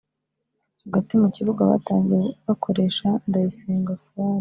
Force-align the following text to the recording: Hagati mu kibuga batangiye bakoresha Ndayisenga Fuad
Hagati 0.83 1.11
mu 1.21 1.27
kibuga 1.35 1.61
batangiye 1.71 2.27
bakoresha 2.47 3.07
Ndayisenga 3.27 3.93
Fuad 4.03 4.29